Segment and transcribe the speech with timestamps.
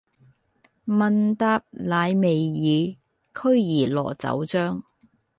[0.87, 2.97] 問答乃未已，
[3.35, 4.81] 驅兒羅酒漿。